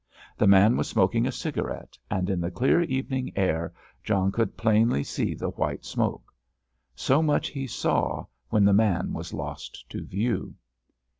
The 0.35 0.47
man 0.47 0.77
was 0.77 0.87
smoking 0.89 1.27
a 1.27 1.31
cigarette, 1.31 1.95
and 2.09 2.27
in 2.27 2.41
the 2.41 2.49
clear 2.49 2.81
evening 2.81 3.31
air 3.35 3.71
John 4.03 4.31
could 4.31 4.57
plainly 4.57 5.03
see 5.03 5.35
the 5.35 5.51
white 5.51 5.85
smoke. 5.85 6.33
So 6.95 7.21
much 7.21 7.49
he 7.49 7.67
saw, 7.67 8.25
when 8.49 8.65
the 8.65 8.73
man 8.73 9.13
was 9.13 9.31
lost 9.31 9.87
to 9.91 10.03
view. 10.03 10.55